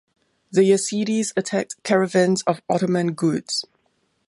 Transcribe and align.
The 0.51 0.63
Yezidis 0.63 1.31
attacked 1.37 1.83
caravans 1.83 2.41
of 2.47 2.63
Ottoman 2.67 3.11
goods. 3.13 3.65